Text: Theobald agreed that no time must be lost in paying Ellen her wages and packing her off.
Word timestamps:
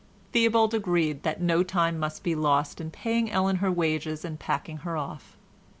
Theobald 0.33 0.73
agreed 0.73 1.21
that 1.21 1.41
no 1.43 1.61
time 1.61 1.99
must 1.99 2.23
be 2.23 2.33
lost 2.33 2.81
in 2.81 2.89
paying 2.89 3.29
Ellen 3.29 3.57
her 3.57 3.71
wages 3.71 4.25
and 4.25 4.39
packing 4.39 4.77
her 4.77 4.97
off. 4.97 5.37